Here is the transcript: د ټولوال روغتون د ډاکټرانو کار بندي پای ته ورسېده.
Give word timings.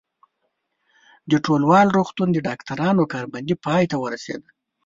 د 1.31 1.33
ټولوال 1.45 1.87
روغتون 1.97 2.27
د 2.33 2.37
ډاکټرانو 2.47 3.03
کار 3.13 3.25
بندي 3.33 3.55
پای 3.65 3.83
ته 3.91 3.95
ورسېده. 4.03 4.49